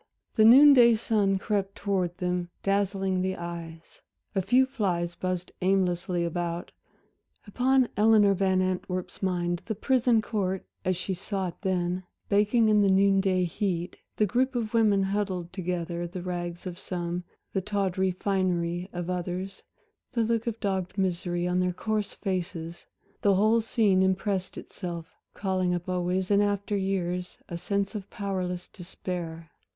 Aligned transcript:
The 0.33 0.45
noon 0.45 0.73
day 0.73 0.95
sun 0.95 1.37
crept 1.37 1.75
towards 1.75 2.15
them, 2.15 2.49
dazzling 2.63 3.21
the 3.21 3.35
eyes, 3.35 4.01
a 4.33 4.41
few 4.41 4.65
flies 4.65 5.13
buzzed 5.13 5.51
aimlessly 5.61 6.25
about. 6.25 6.71
Upon 7.45 7.87
Eleanor 7.95 8.33
Van 8.33 8.63
Antwerp's 8.63 9.21
mind 9.21 9.61
the 9.67 9.75
prison 9.75 10.19
court, 10.19 10.65
as 10.83 10.97
she 10.97 11.13
saw 11.13 11.49
it 11.49 11.61
then, 11.61 12.01
baking 12.29 12.67
in 12.67 12.81
the 12.81 12.89
noon 12.89 13.21
day 13.21 13.43
heat 13.43 13.95
the 14.17 14.25
group 14.25 14.55
of 14.55 14.73
women 14.73 15.03
huddled 15.03 15.53
together, 15.53 16.07
the 16.07 16.23
rags 16.23 16.65
of 16.65 16.79
some, 16.79 17.23
the 17.53 17.61
tawdry 17.61 18.09
finery 18.09 18.89
of 18.91 19.07
others, 19.07 19.61
the 20.13 20.23
look 20.23 20.47
of 20.47 20.59
dogged 20.59 20.97
misery 20.97 21.47
on 21.47 21.59
their 21.59 21.73
coarse 21.73 22.15
faces 22.15 22.87
the 23.21 23.35
whole 23.35 23.61
scene 23.61 24.01
impressed 24.01 24.57
itself, 24.57 25.13
calling 25.35 25.75
up 25.75 25.87
always 25.87 26.31
in 26.31 26.41
after 26.41 26.75
years 26.75 27.37
a 27.49 27.55
sense 27.59 27.93
of 27.93 28.09
powerless 28.09 28.67
despair. 28.67 29.51